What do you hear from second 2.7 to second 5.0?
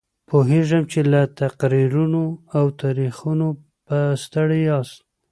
تاریخونو به ستړي یاست.